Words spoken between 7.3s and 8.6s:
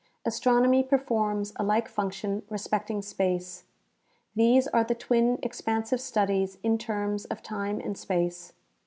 time and space.